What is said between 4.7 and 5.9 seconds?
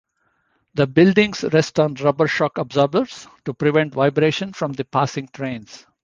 the passing trains.